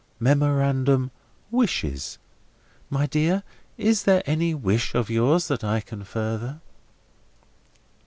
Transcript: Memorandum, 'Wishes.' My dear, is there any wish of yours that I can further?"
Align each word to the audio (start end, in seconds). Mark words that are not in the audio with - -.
Memorandum, 0.19 1.11
'Wishes.' 1.51 2.17
My 2.89 3.05
dear, 3.05 3.43
is 3.77 4.01
there 4.05 4.23
any 4.25 4.55
wish 4.55 4.95
of 4.95 5.11
yours 5.11 5.47
that 5.47 5.63
I 5.63 5.79
can 5.79 6.03
further?" 6.03 6.59